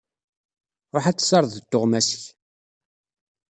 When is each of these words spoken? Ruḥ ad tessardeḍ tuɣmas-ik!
Ruḥ 0.93 1.05
ad 1.07 1.17
tessardeḍ 1.17 1.63
tuɣmas-ik! 1.69 2.25